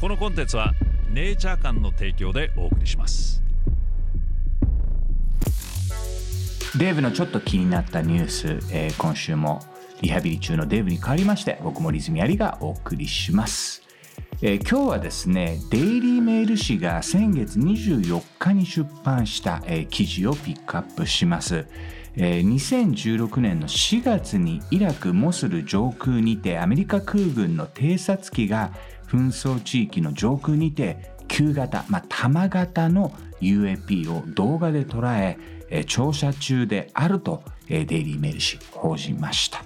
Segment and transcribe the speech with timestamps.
[0.00, 0.74] このコンテンツは
[1.12, 3.42] ネイチャー館の提供でお送りします。
[6.78, 9.60] デーブのちょっと気になったニュース、えー今週も
[10.00, 13.82] リハビリ中のデーブに代わりまして僕もリズミアリがお送りします、
[14.40, 21.66] えー今日はですねデイリーメール紙が先月24日に出版した、えー記事をピックアップします。
[22.14, 28.70] えー2016年の4月にイラク・モスル上空にてアメリカ空軍の偵察機が
[29.08, 35.36] 紛争地域の上空にて旧型、まあ、玉型の UAP を動画で捉
[35.70, 39.62] え調査中であると、デイリーメール紙報じました、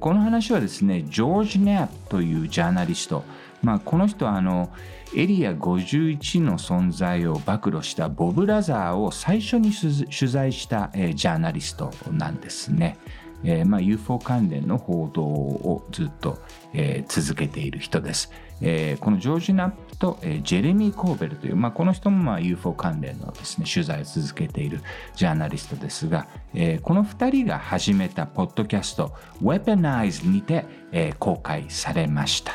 [0.00, 3.24] この話はですねジョージ・ネアというジャーナリスト、
[3.62, 4.70] まあ、この人はあの
[5.14, 12.98] エリア51の存在を暴露したボブ・ラザーを最初に取材した、ジャーナリストなんですね。
[13.44, 16.38] えーまあ、UFO 関連の報道をずっと、
[16.72, 18.30] えー続けている人です。
[18.60, 24.80] えーこのジョージ・ナップと、えジェレミー・コーベルという、まあ、この人もまあ UFO 関連のですね取材を続けている
[25.14, 32.52] ジャーナリストですが、えこの2人が始めたポッドキャスト Weaponize にて、え公開されました。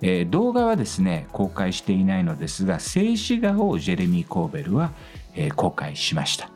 [0.00, 4.92] え動画はですね公開していないのですが静止画をジェレミー・コーベルは、
[5.34, 6.50] え公開しました、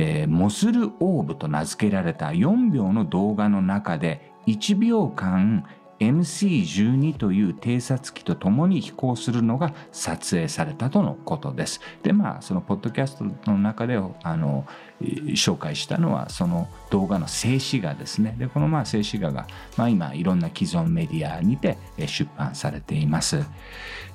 [0.00, 5.64] えーモスルオーブと名付けられた4秒の動画の中で1秒間
[6.00, 11.80] MC12 という偵察機と共に飛行するのが撮影されたとのことです。
[12.02, 14.64] でまあそのポッドキャストの中であの
[15.00, 18.36] 紹介したのはその動画の静止画ですね。
[18.38, 23.44] でこのまあ静止画が、まあ、今いろんな既存メディアにて出版されています。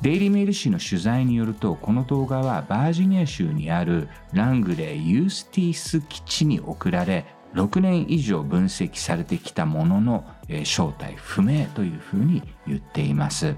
[0.02, 10.26] デイリーメール紙の取材によるとこの動画はバージニア州にあるラングレー・ユースティース基地に送られ6年以上分析されてきたものの、
[10.66, 13.56] 正体不明というふうに言っています、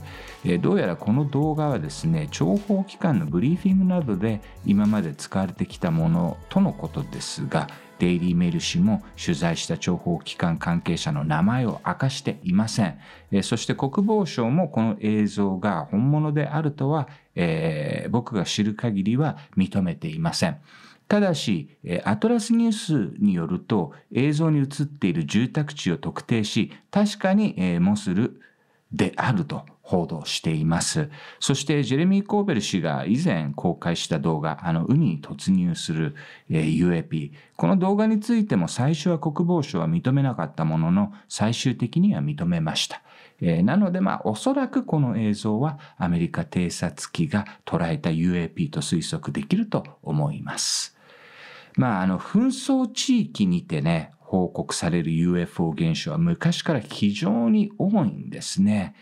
[0.62, 7.68] どうやらこの動画はですね諜報機関のブリーフィングなどで今まで使われてきたものとのことですが
[8.00, 13.00] デイリーメル紙も取材した諜報機関関係者の名前を明かしていません、
[13.42, 20.58] そして国防省もこの映像が本物であるとは、え僕が知る限りは認めていません。
[21.08, 21.70] ただし、
[22.04, 28.42] アトラスニュースによると映像に映っている住宅地を特定し確かに、モスル
[28.92, 31.10] であると報道しています。
[31.40, 36.16] そしてジェレミー・コーベル氏が以前公開した動画、あの海に突入する、
[36.50, 37.32] UAP。
[37.56, 43.04] この動画についても最初は国防省は認めなかったものの最終的には認めました。
[43.42, 50.95] なのでまあおそらくこの映像はアメリカ偵察機が捉えた UAP と推測できると思います。
[51.78, 58.96] まあ、あの、紛争地域にてね、報告される UFO 現象は昔から非常に多いんですね。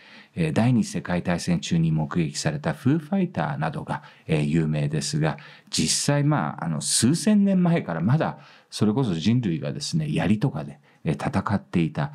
[0.52, 5.38] 第二次世界大戦中に目撃されたフーファイターなどが、有名ですが、
[5.70, 8.38] 実際まあ、あの、数千年前からまだ、
[8.70, 12.12] それこそ人類がですね、槍とかで、戦っていた、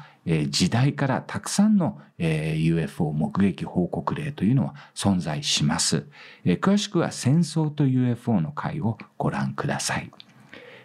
[0.50, 6.06] 時代からたくさんの、UFO 目撃報告例というのは存在します。
[6.46, 10.12] 詳しくは戦争と UFO の回をご覧ください。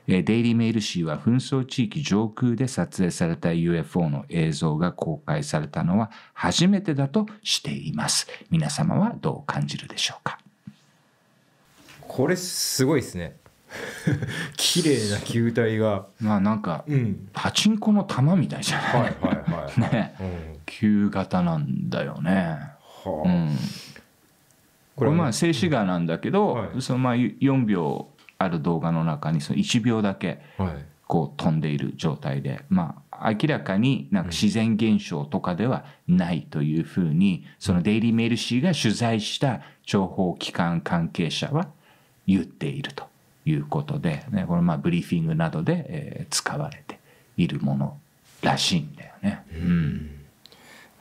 [0.07, 8.27] えーデイリーメール紙は紛争地域上空で撮影された UFO の映像が公開されたのは初めてだとしています。
[8.51, 10.39] 皆様はどう感じるでしょうか？
[12.07, 13.37] これすごいですね。
[14.57, 16.07] 綺麗な球体が。
[16.21, 17.29] まあなんかうん。
[17.33, 20.15] パチンコの玉みたいじゃない、はいはいはいね。
[20.21, 20.59] うん。
[20.67, 22.59] 旧型なんだよね。
[22.81, 23.29] はあ。
[23.29, 23.57] うん、
[24.95, 26.83] これまあ静止画なんだけど、はい。
[26.83, 30.95] そのまあ4秒ある動画の中にその1秒だけはい。
[31.07, 41.69] こう飛んでいる状態でまあ明らかになんか自然現象とかではないというふうにそのデイリーメール紙が取材した情報機関関係者は
[42.27, 43.05] 言っていると
[43.45, 46.99] いうことで、ね、これまあブリーフィングなどで、えー使われて
[47.37, 47.99] いるもの
[48.43, 49.45] らしいんだよね。
[49.53, 50.11] うん。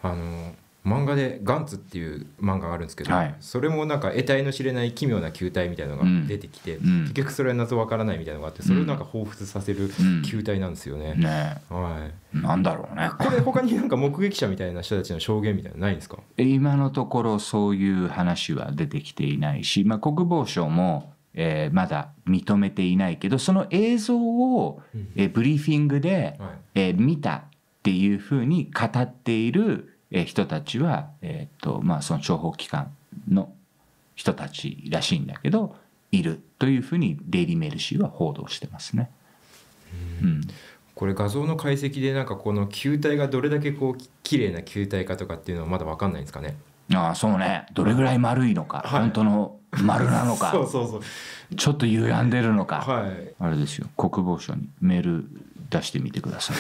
[0.01, 0.53] あの
[0.85, 3.35] 漫画で「ガンツ」っていう漫画があるんですけど、はい。
[3.39, 7.01] それもなんか得体の知れない奇妙な球体みたいなのが出てきて、うん。
[7.03, 11.13] 結局それは謎わからないみたいなのがあってそれをなんか彷彿させるうん球体なんですよね。
[11.15, 12.37] ねはい。
[12.37, 13.09] なんだろうね。
[13.17, 16.17] これ他になんか目撃者みたいな人たちの証言みたいなのないんですか？
[16.37, 24.81] 今のところそういう話は出てきていないし、まあ、国防省も、えーまだ認めていないけどその映像を、
[25.15, 26.49] えーブリーフィングで、はい。
[26.75, 27.43] えー見たっ
[27.83, 32.95] ていうふうに語っている、えー人たちは、えーとまあ、その諜報機関
[33.29, 33.51] の
[34.15, 35.75] 人たちらしいんだけど
[36.11, 39.09] いるというふうにデイリー・メール紙は報道してますね。
[40.21, 40.41] うん。
[40.95, 46.55] これ画像の解析でなんかこの球体がどれだけこうき綺麗な球体かとかっていうのはまだ分かんないんですかね？
[46.93, 47.65] ああそうね。
[47.73, 49.01] どれぐらい丸いのか、はい。
[49.01, 51.55] 本当の丸なのか そうそうそう。
[51.55, 53.33] ちょっと歪んでるのか、はい。
[53.39, 53.87] あれですよ。
[53.97, 55.25] 国防省にメール
[55.69, 56.57] 出してみてください。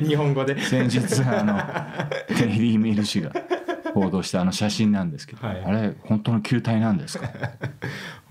[0.06, 0.60] 日本語で。
[0.60, 5.64] 先日あのデイリー・ メール紙が報道したあの写真なんですけど、はい。
[5.64, 7.28] あれ本当の球体なんですか？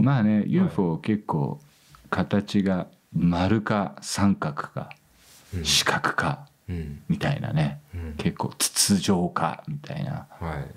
[0.00, 1.60] まあね UFO 結構
[2.10, 4.90] 形が丸か三角か
[5.54, 7.02] うん四角かうん。
[7.08, 8.14] みたいなねうん。
[8.16, 10.74] 結構筒状かみたいなはい。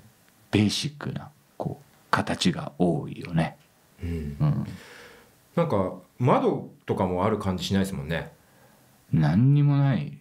[0.50, 3.56] ベーシックなこう形が多いよね。
[4.02, 4.36] うん。
[4.40, 4.66] うん、
[5.56, 8.32] なんか窓とかもある感じしないですもんね。
[9.12, 10.12] 何にもないよ。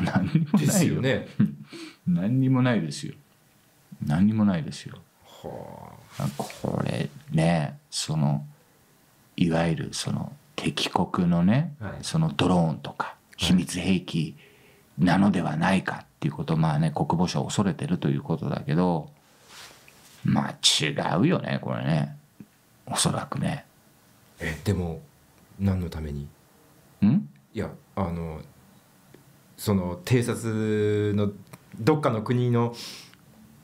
[0.00, 0.72] 何にもでないよ。
[0.72, 1.26] すよね。
[2.06, 3.14] 何にもないですよ。
[4.04, 4.98] 何にもないですよ。
[5.24, 6.28] はあ。
[6.36, 8.46] これねその
[9.36, 11.92] いわゆるその敵国のね、はい。
[12.02, 14.36] そのドローンとか秘密兵器
[14.98, 19.10] なのではないかっていうことをまあね国防省は恐れてるということだけど
[20.24, 22.16] まあ違うよねこれね。
[22.86, 23.64] おそらくね。
[24.42, 25.00] あえでも
[25.58, 26.28] 何のために？
[27.02, 27.28] ん？
[27.54, 28.40] いやあの
[29.56, 31.32] その偵察の
[31.78, 32.74] どっかの国の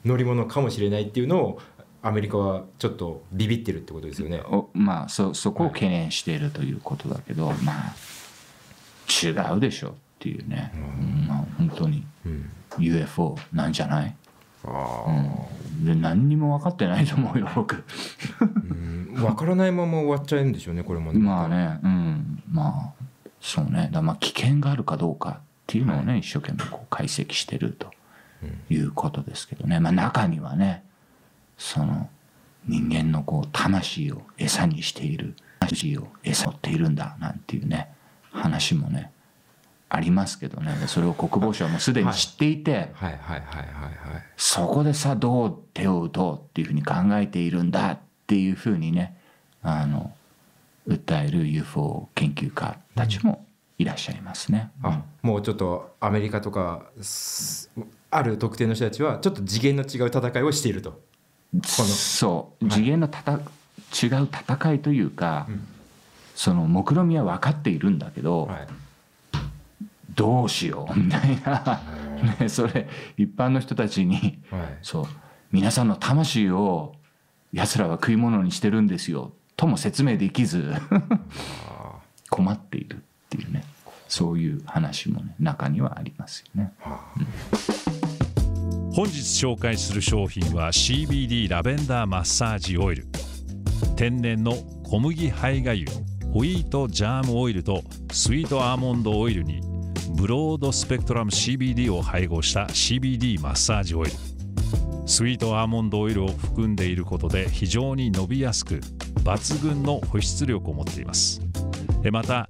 [0.05, 1.59] 乗り物かもしれないっていうのを
[2.01, 4.41] アメリカはちょっっとビビってるってことですよね。
[4.45, 7.95] おまあそそこを懸念しているということだけど、まあ
[9.09, 11.27] 違うでしょっていうね、うん。
[11.27, 12.49] まあ本当にうん。
[12.77, 14.15] UFO なんじゃない、
[14.65, 17.83] あうん、で何にも分かってないと思うよ 僕。
[18.41, 19.13] うん。
[19.15, 21.19] 分からないまま終わっちゃうんでしょうねこれもね。
[21.19, 22.43] まあねうん。
[22.51, 23.03] まあ
[23.39, 23.89] そうね。
[23.91, 27.91] だまあ危険があるかどうかっていうのをね、一生懸命こう解析してると
[28.69, 30.83] いうことですけどね、まあ、中にはね
[31.57, 32.09] その
[32.67, 35.35] 人間のこう魂を餌にしている。
[35.59, 37.89] 魂を餌にっているんだなんていうね
[38.31, 39.11] 話もね
[39.89, 40.75] ありますけどね。
[40.87, 44.23] それを国防省はもうすでに知っていて、はいはいはいはいはい。
[44.37, 49.17] そこでさどう手を打とうっていうふうに考えているんだっていうふうにね
[49.63, 50.13] あの
[50.87, 53.45] 訴える UFO 研究家たちも
[53.79, 54.69] いらっしゃいますね。
[54.83, 57.71] あもうちょっとアメリカとかす
[58.11, 61.01] ある特定の人たちはちょっと次元の違う戦いをしていると。
[61.51, 61.63] の。
[61.63, 62.65] そう。
[62.65, 62.73] はい。
[62.75, 65.67] 次元のたた、違う戦いというか、うん。
[66.35, 68.67] その目論見は分かっているんだけど、はい
[70.15, 70.99] どうしよう？
[70.99, 71.81] みたいな、
[72.39, 74.41] ね、それ一般の人たちに。
[74.49, 74.77] はい。
[74.81, 75.05] そう。
[75.51, 76.93] 皆さんの魂を
[77.53, 79.33] 奴らは食い物にしてるんですよ。
[79.55, 80.73] とも説明できず。
[81.67, 83.63] あ困っているっていうね。
[84.07, 86.73] そういう話もね中にはありますよね。
[88.91, 93.05] 本日紹介する商品は CBD ラベンダーマッサージオイル。
[93.95, 94.53] 天然の
[94.83, 95.91] 小麦胚芽油
[96.33, 99.61] ホイートジャームオイルとスイートアーモンドオイルに
[100.09, 104.11] ブロードスペクトラム CBD を配合した CBD マッサージオイル。
[105.05, 108.81] スイートアーモンドオイルを含んでいることで非常に伸びやすく
[109.23, 111.41] 抜群の保湿力を持っています。
[112.11, 112.49] また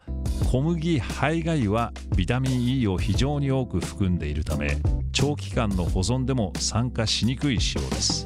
[0.52, 4.78] 小麦胚芽油はビタミン E を非常に多く含んでいるため
[5.12, 8.26] 長期間の保存でも酸化しにくい仕様です。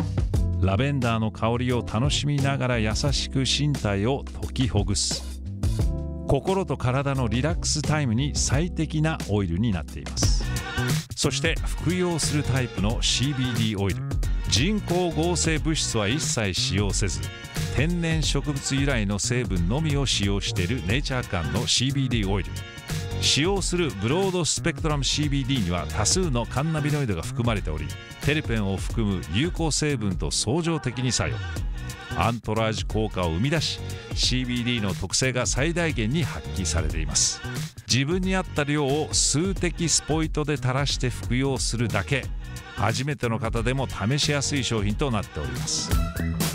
[0.61, 5.32] ラベンダーの香りを楽しみながら優しく身体を解きほぐす。
[6.33, 10.43] 心と体のリラックスタイムに最適なオイルになっています。
[11.15, 14.01] そして服用するタイプの CBD オイル。
[14.49, 17.21] 人工合成物質は一切使用せず
[17.75, 22.49] 天然植物由来の成分のみを使用しているネイチャー感の CBD オイル。
[23.21, 27.85] 使用するブロードスペクトラム CBD には多数のカンナビノイドが含まれており
[28.25, 31.37] テルペンを含む有効成分と相乗的に作用。
[32.17, 33.79] アントラージ効果を生み出し
[34.13, 37.41] CBD の特性が最大限に発揮されています。
[37.87, 42.25] 自分に合った量を数滴スポイトで垂らして服用するだけ。
[42.75, 45.91] 初めての方でも試しやすい商品となっております。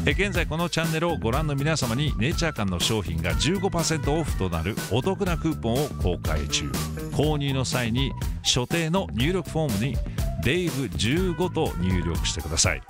[0.06, 6.70] え現在このチャンネルをご覧の皆様にネイチャー館の商品が15%オフとなるお得なクーポンを公開中。
[7.12, 8.12] 購入の際に
[8.42, 9.96] 所定の入力フォームに
[10.42, 12.82] 「デイブ15」と入力してください。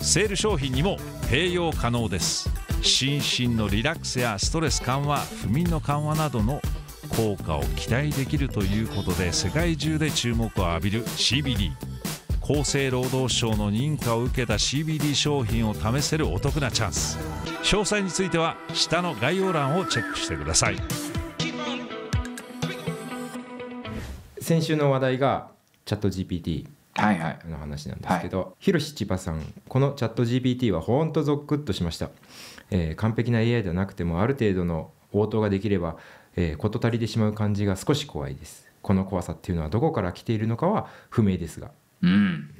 [0.00, 0.98] セール商品にも
[1.30, 2.48] 併用可能です。
[2.82, 6.60] 心身のリラックスやストレス緩和不眠の緩和などの
[7.14, 11.72] 効果を期待できるということで世界中で注目を浴びる CBD
[12.42, 17.18] 厚生労働省の認可を受けた CBD 商品を試せるお得なチャンス。
[17.62, 20.76] 詳細については下の概要欄をチェックしてください。
[24.40, 25.50] 先週の話題が
[25.84, 26.66] チャット GPT
[27.48, 32.10] の話なんですけど、ひろし千葉さんこのチャット GPT はほんとゾックッとしました、
[32.70, 35.96] えー完璧な AI ではなくてもある程度の応答ができれば、
[36.36, 38.68] えー事足りてしまう感じが少し怖いです。
[38.82, 41.70] この怖さっていうのはどこから来ているのかは不明ですが。
[42.02, 42.50] うん。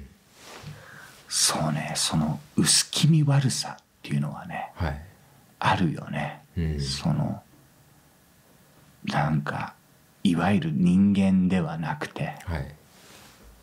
[1.28, 5.02] そうねその薄気味悪さっていうのはねはい。
[5.60, 6.80] あるよね、うん。
[6.80, 7.42] その
[9.04, 9.74] なんか
[10.24, 12.74] いわゆる人間ではなくてはい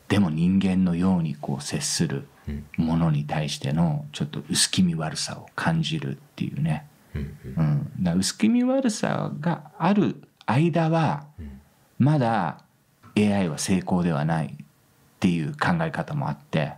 [0.08, 2.66] でも人間のようにこう接するうん。
[2.78, 11.62] ものに対してのちょっと薄気味悪さを感じるっていうね、うんうん、だ薄気味悪さがある間はうん。
[12.00, 12.62] まだ
[13.18, 14.66] AI は成功ではないっ
[15.20, 16.74] ていう考え方もあって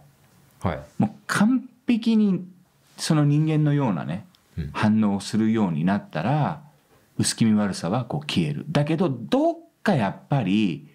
[0.61, 0.79] はい。
[0.97, 2.45] もう完璧に
[2.97, 4.25] その人間のようなね
[4.57, 4.69] うん。
[4.73, 6.61] 反応をするようになったら
[7.19, 8.65] 薄気味悪さはこう消える。
[8.69, 10.87] だけどどっかやっぱり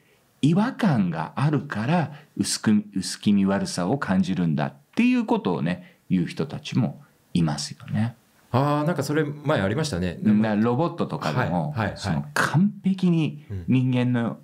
[0.44, 8.14] 違和感があるから薄く薄気味悪さを感じるんだっていうことをね言う人たちもいますよね。
[8.50, 14.38] ああなんかそれ前ありましたねロボットとかでも、はいはいはいその完璧に人間の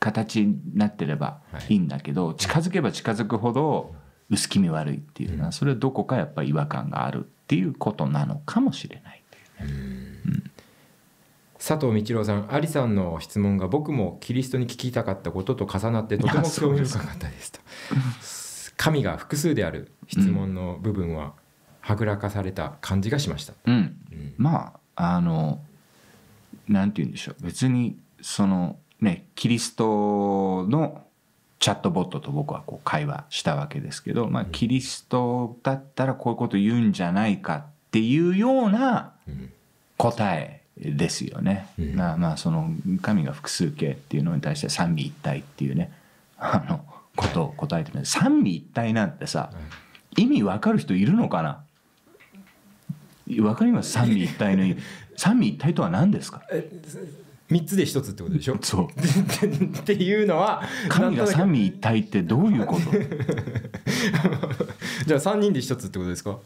[0.00, 3.94] 形になってればいいんだけど、近づけば近づくほど
[4.28, 9.22] 薄気味悪いっていうのはそれはどこかやっぱり違和感があるっていうことなのかもしれない
[9.60, 10.03] いうね。
[11.66, 17.60] 佐藤道郎さん、アリさんの質問が僕もキリストに聞きたかったことと重なってとても興味深かったですと。
[18.76, 21.32] 神が複数である質問の部分は
[21.80, 23.54] はぐらかされた感じがしました。
[23.64, 25.58] うん、うんまああの
[26.68, 31.06] なんて言うんでしょう別にそのねキリストの
[31.60, 39.50] チャットボットと僕はこう会話したわけですけど、まあ、キリストだったらこういうこと言うんじゃないかっていうようなうん
[39.96, 41.68] 答えですよね。
[41.78, 41.94] うん。
[41.94, 42.70] まあまあその
[43.02, 45.92] 神が複数形っていうのに対して三位一体っていうね。
[46.36, 46.84] あの
[47.16, 49.52] ことを答えてる三位一体なんてさ
[50.16, 51.64] 意味わかる人いるのかな？
[53.42, 53.92] わかります？
[53.92, 54.80] 三位一体の意味。
[55.16, 56.42] 三位一体とは何ですか
[57.50, 58.58] ？3つで1つってことでしょ？
[58.60, 58.88] そう。
[59.78, 62.90] っていうのは神が三位一体ってどういうこと？
[62.90, 62.98] く
[65.06, 66.38] じゃあ3人で1つってことですか？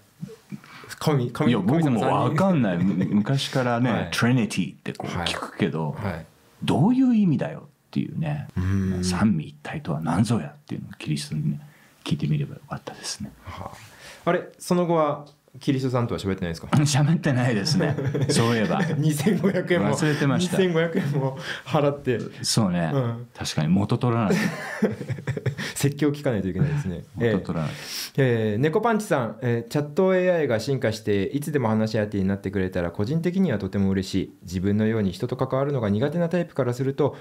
[0.99, 2.79] 神神いや僕もわかんんない。
[2.79, 4.09] む 昔からね、はい。
[4.11, 6.27] トリニティってこうはい聞くけど、はい。
[6.63, 8.49] どういう意味だよっていうね。
[8.57, 9.05] うん。
[9.05, 11.61] 三位一体とは何ぞやっていうのをキリストにね
[12.05, 13.31] 聞いてみればよかったですね。
[13.45, 14.31] はあ。
[14.31, 15.27] あれその後は
[15.61, 16.69] キリストさんとは喋ってないですか？
[16.77, 17.97] 喋ってないですね。
[18.29, 18.81] そういえば。
[18.83, 20.59] 2500円も忘れてました。
[20.59, 22.19] 2500円も払って。
[22.43, 23.27] そうね、うん。
[23.37, 24.35] 確かに元取らない。
[25.75, 27.05] 説教聞かないといけないですね。
[27.19, 27.73] えー元取らない、
[28.17, 34.33] えー猫パンチさん、えーチャット AI が進化していつでも話し相手になってくれたら個人的にはとても嬉しい。
[34.43, 37.17] 自分のように人と関わるのが苦手なタイプからすると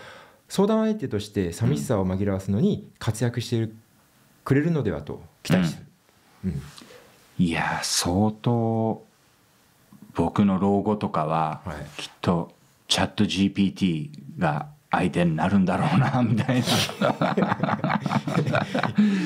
[0.50, 3.76] 相談相手として寂しさを紛らわすのに活躍している
[4.46, 5.86] くれるのではと期待してる、
[6.46, 6.62] うん
[7.39, 9.06] いや相当
[10.17, 12.01] 僕の老後とかは、はい。
[12.01, 12.51] きっと
[12.88, 16.65] チャット GPT が相手になるんだろうな みたいな。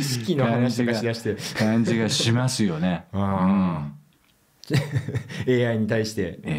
[0.02, 1.38] 式の話とかしだして。
[1.58, 3.06] 感じがしますよね。
[3.14, 3.92] あ
[5.48, 6.40] AI に対して。
[6.44, 6.54] うん、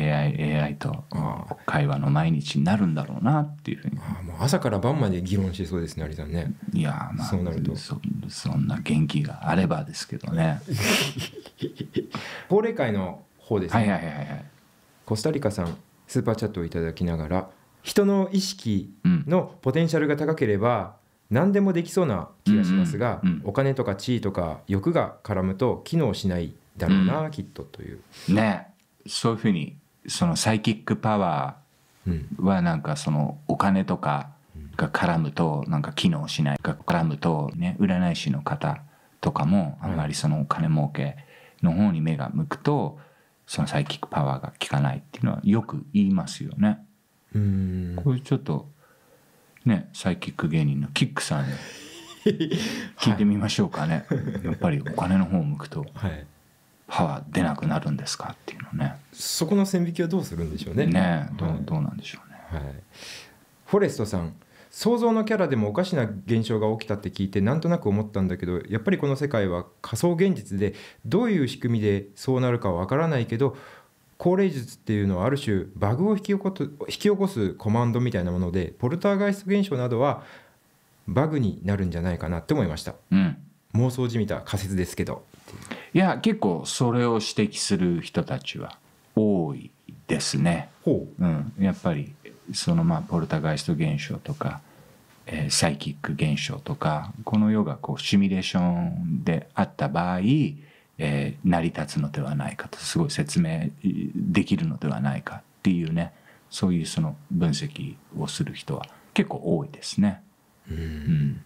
[0.63, 3.99] AI, とあ会話の毎日になるんだろうなっていうふうに。
[3.99, 6.53] あーもう朝から晩まで議論してそうですね有さんね。
[6.73, 7.77] いやまあそうなると。
[7.77, 10.61] そそんな元気があればですけどね。
[12.53, 14.45] 降霊会の方ですね、はいはいはいはい。
[15.07, 15.75] コスタリカさん
[16.07, 17.49] スーパーチャットをいただきながら
[17.83, 18.93] 人の意識
[19.27, 20.97] のポテンシャルが高ければ
[21.31, 28.67] 何でもできそうな気がしますが、うんうんうんお金とか地位とか欲が絡むと機能しないだろうな、きっとという、ね
[29.07, 34.29] そういうふうにそのサイキックパワーはなんかそのお金とか
[34.77, 38.83] が絡むとなんか機能しないが絡むとね占い師の方
[39.23, 41.17] とかもあんまりそのお金儲け
[41.63, 42.99] の方に目が向くと
[43.47, 46.85] そのサイキックパワーが効かないっていうのはよく言いますよね。
[47.35, 48.69] うーんこれちょっと
[49.65, 51.53] ねサイキック芸人のキックさんに
[52.99, 54.07] 聞いてみましょうかね。
[54.45, 56.27] やっぱりお金の方を向くとはい、
[56.87, 58.97] パワー出なくなるんですかっていうのね。
[59.13, 60.87] そこの線引きはどうするんでしょうね。
[60.87, 62.39] ねどうはいどうなんでしょうね。
[62.51, 62.75] はい、
[63.67, 64.35] フォレストさん
[64.73, 70.75] 想像のキャラでもおかしな現象が起きたって聞いてなんとなく思ったんだけどやっぱりこの世界は仮想現実で
[71.05, 73.55] どういう仕組みでそうなるかはわからないけど
[74.17, 80.23] 高齢術っていうのはある種バグを引き起こす引き起こすコマンドみたいなものでポルターガイスト現象などは
[81.07, 83.37] バグになるんじゃないかなって思いましたうん。
[83.75, 85.23] 妄想じみた仮説ですけど
[85.93, 88.79] いや結構それを指摘する人たちは
[89.15, 89.71] 多い
[90.07, 90.71] ですね。
[90.83, 92.15] ほうん、やっぱり
[92.53, 94.61] そのまあポルターガイスト現象とか、
[95.27, 103.71] えーサイキック現象とかこの世がこうシミュレーションであった場合、えー成り立つのではないかとすごい説明
[104.15, 106.13] できるのではないかっていうね
[106.51, 110.23] そういうその分析をする人は結構多いですね。
[110.71, 111.45] う、んうん、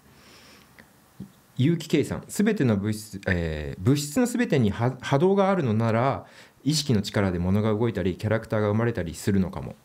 [1.56, 6.26] 有機計算すべての物質、えー物質のすべてに波動があるのなら
[6.64, 9.76] 意識の力で物が動いたりキャラクターが生まれたりするのかも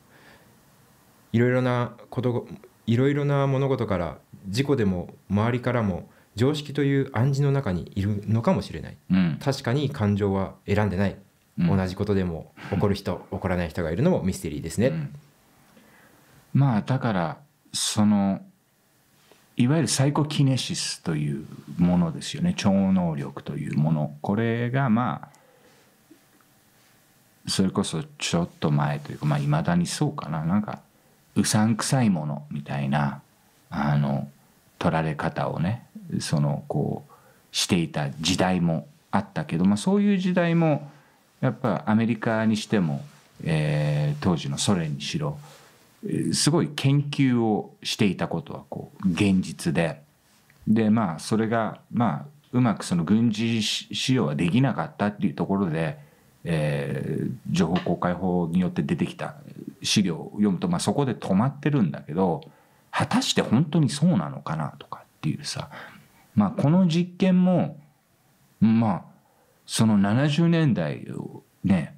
[1.34, 2.48] いろいろなこと
[2.88, 8.98] いろいろな物事から事故でも周りからも常識という暗示の中にいるのかもしれない。
[9.12, 9.40] うん。
[9.42, 11.18] 確かに感情は選んでない、
[11.60, 11.78] うん。
[11.78, 15.16] 同じことでも起こる人起こらない人がいるのもミステリーですね、うん。
[16.54, 17.38] まあだから
[17.74, 18.42] その
[19.58, 21.46] いわゆるサイコキネシスという
[21.78, 22.54] ものですよね。
[22.58, 24.16] 超能力というもの。
[24.22, 25.42] これがまあ
[27.48, 30.46] それこそちょっと前というかまあいまだにそうかな。
[30.46, 30.80] なんか
[31.36, 33.22] うさんくさいものみたいな
[33.70, 34.28] あの
[34.80, 35.86] 取られ方をね
[36.20, 40.90] そのこうしていた時代もあったけど、まあ、そういう時代も
[41.42, 43.04] やっぱアメリカにしても、
[43.44, 45.38] えー当時のソ連にしろ
[46.34, 50.02] すごい研究をしていたことはこう現実で。
[50.68, 55.98] でまあそれがまあうまくその軍事使用はできなかったっていうところで、
[56.44, 59.36] えー情報公開法によって出てきた
[59.84, 62.42] 資料を読むと、まあ、そこで止まってるんだけど
[62.92, 65.70] 果たして本当にそうなのかなとかっていうさ、
[66.36, 67.80] まあ、この実験も
[68.60, 69.02] まあ
[69.66, 71.96] その70年代をね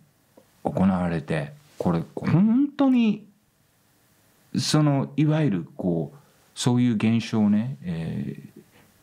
[0.63, 3.27] 行われてこれ本当に
[4.57, 6.17] そのいわゆるこう
[6.55, 8.53] そういう現象をね、えー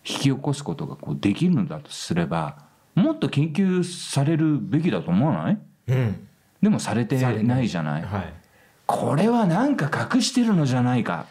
[0.03, 5.59] 引き起こすことがこうできるのだとすればもっと研究されるべきだと思わない？
[5.89, 6.29] うん。
[6.63, 8.03] でもされてないじゃない。
[8.03, 8.35] はい
[8.93, 11.27] これはなんか隠してるのじゃないか。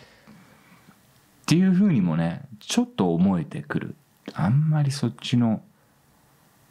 [1.41, 3.95] っていうふうにもねちょっと思えてくる。
[4.33, 5.61] あんまりそっちの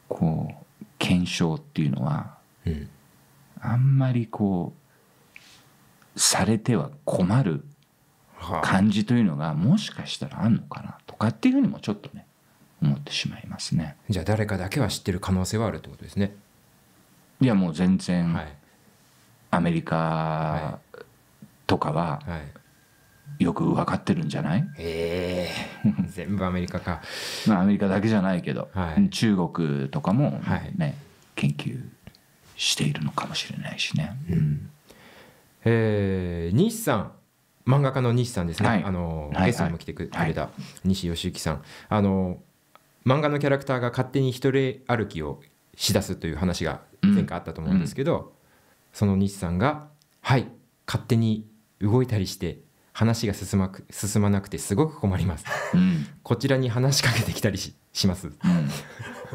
[0.08, 0.48] こ
[0.80, 2.88] う検証っていうのはうん。
[3.60, 4.72] あんまりこ
[5.36, 7.66] うされては困る
[8.36, 8.62] はあ。
[8.62, 12.24] 感じというのがもしかしたらあんのかなとかっていうふうにもちょっとね
[12.80, 13.96] 思ってしまいますね。
[14.08, 16.34] じゃあ誰かだけは知ってる可能性はあるってことですね、
[17.42, 18.32] いやもう全然。
[18.32, 18.54] はい
[19.50, 20.78] アメリカ
[21.66, 23.44] とかははい。
[23.44, 24.68] よく分かってるんじゃない？
[24.78, 25.48] え
[25.84, 27.02] え 全部アメリカか。
[27.46, 29.08] まあアメリカだけじゃないけど、はい。
[29.10, 30.72] 中国とかもはい。
[30.76, 30.96] ね、
[31.36, 31.80] 研究
[32.56, 34.16] しているのかもしれないしね。
[35.64, 37.12] えー西さん
[37.66, 38.84] 漫画家の西さんですね、はい。
[38.84, 39.46] あのはい。
[39.46, 40.48] ゲストにも来てくれた
[40.84, 42.38] 西義行さん、あの
[43.06, 45.40] 漫画のキャラクターが勝手に一人歩きを
[45.76, 48.32] しだすという話が前回あったと思うんですけど、
[48.92, 49.88] その西さんが
[50.20, 50.48] 「はい
[50.86, 51.46] 勝手に
[51.80, 52.60] 動いたりして
[52.92, 55.44] 話が進まく進まなくてすごく困ります。
[55.74, 56.06] うん。
[56.24, 58.26] こちらに話しかけてきたりしします。
[58.26, 58.34] うん。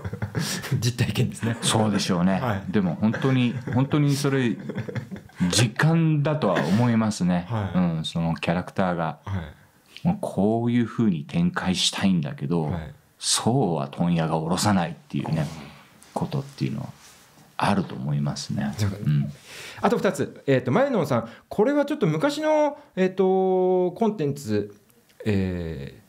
[0.81, 1.55] 実体験ですね。
[1.61, 2.63] そうでしょうね、はい。
[2.69, 4.57] でも本当に本当にそれ
[5.49, 7.77] 実感だとは思いますね、はい。
[7.77, 9.19] うん、そのキャラクターが。
[9.23, 10.07] はい。
[10.07, 12.93] もうこういうふうに展開したいんだけど、はい。
[13.17, 15.47] そうは問屋が下ろさないっていうね
[16.13, 16.89] ことっていうのは
[17.57, 18.73] あると思いますね。
[18.77, 19.31] そうん。
[19.81, 21.29] あと2つ、えー、と前野さん。
[21.49, 24.75] これはちょっと昔の、えー、とコンテンツ、
[25.25, 26.03] えー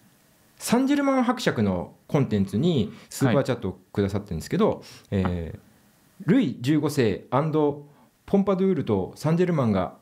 [0.57, 5.59] サンジェルマン伯爵のコンテンツにスーパーチャットをくださってるんですけど、えー
[6.27, 7.25] ルイ15世
[8.25, 9.97] ポンパドゥールとサンジェルマンが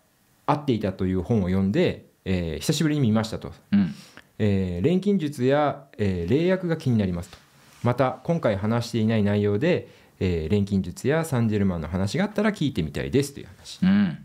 [0.47, 3.95] 会っていたという本を読んで、えー久しぶりに見ましたと、うん。
[4.39, 7.39] えー錬金術や、えー霊薬が気になりますと。
[7.83, 9.89] また今回話していない内容で、
[10.25, 13.81] えー錬金術やサンジェルマンの話があったら聞いてみたいですという話。
[13.83, 14.25] うん、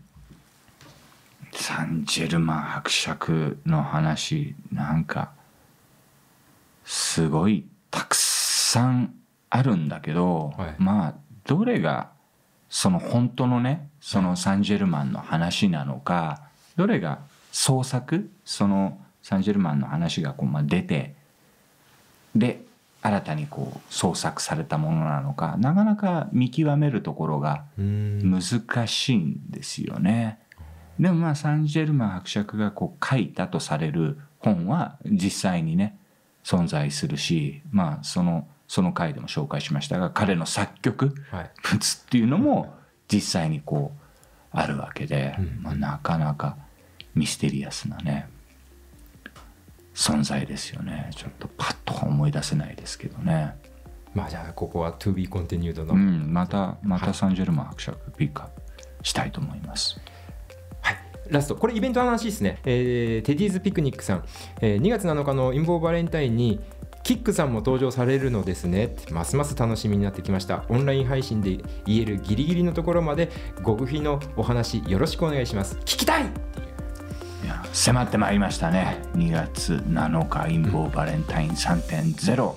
[1.52, 5.32] サンジェルマン伯爵の話なんか
[6.84, 9.14] すごいたくさん
[9.50, 10.74] あるんだけど、はい。
[10.78, 12.10] まあどれが
[12.70, 16.42] その本当のねそのサンジェルマンの話なのか
[16.76, 17.18] どれが
[17.50, 21.16] 創作そのサンジェルマンの話がこうまあ出て
[22.36, 22.67] で
[23.00, 28.30] 新たにこう創作されたものなのかなかなか見極めるところがうん。
[28.30, 30.40] 難しいんですよね。
[30.98, 35.96] でもまあサンジェルマン伯爵がこう書いたとされる本は実際にね
[36.42, 41.50] 存在するしまあそのその回でも紹介しましたが彼の作曲はい。
[41.62, 42.74] 物っていうのも
[43.10, 44.08] 実際にこう
[44.50, 45.62] あるわけで、うん。
[45.62, 46.56] まあ、なかなか
[47.14, 48.28] ミステリアスなね
[49.98, 51.10] 存在ですよね。
[51.16, 53.56] ちょっとパッとは思い出せないですけどね。
[54.14, 58.62] まあじゃあここは To be continued の、うん、またまはいたサンジェルマン伯爵ピックアップ
[59.02, 60.00] したいと思います。
[60.82, 64.24] はい、ラストこれイベントの話ですね、えーテディーズピクニックさん、
[64.60, 66.60] えー2月7日の陰謀バレンタインに
[67.02, 68.94] キックさんも登場されるのですね。
[69.10, 70.64] ますます楽しみになってきました。
[70.68, 73.30] オンライン配信で言えるギリギリのところまで
[73.66, 75.76] 極秘のお話よろしくお願いします。
[75.78, 76.67] 聞きたい
[77.72, 78.98] 迫ってまいりましたね。
[79.14, 82.54] 2月7日陰謀バレンタイン3.0、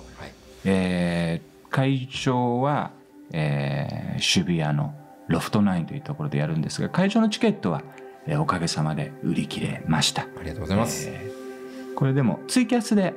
[0.65, 2.91] えー会場は、
[3.32, 4.93] えー渋谷の
[5.27, 7.82] ロフトナインというところでやるんですが会場のチケットは、
[8.27, 10.23] えーおかげさまで売り切れました。
[10.23, 13.13] ありがとうございます、えーこれでもツイキャスで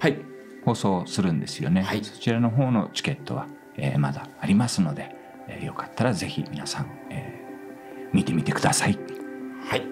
[0.00, 0.18] はい。
[0.64, 2.04] 放送するんですよね、はい。
[2.04, 5.14] そちらの方のチケットは、えーまだありますので、
[5.48, 8.98] えーよかったらぜひ皆さん、えー見てみてください。
[9.68, 9.82] はい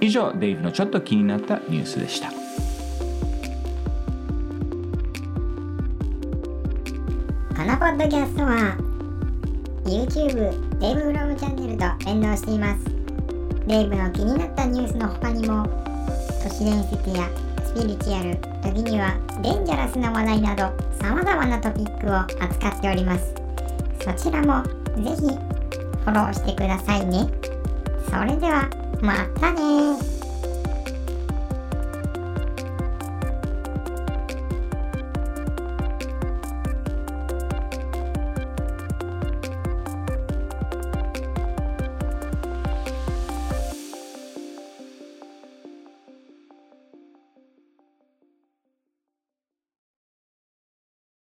[0.00, 2.30] 以上デイブのちょっと気になったニュースでした。
[2.30, 2.34] こ
[7.66, 8.76] のポッドキャストは
[9.84, 12.84] YouTube デイブフロムチャンネルと連動しています。
[13.66, 15.66] デイブの気になったニュースの他にも
[16.42, 17.28] 都市伝説や
[17.62, 23.34] スピリチュアル時にはデンジャラスな話題など様々なトピックを扱っております。
[24.02, 24.64] そちらも
[24.96, 27.28] ぜひフォローしてくださいね。
[28.08, 28.68] それでは
[29.00, 30.19] またね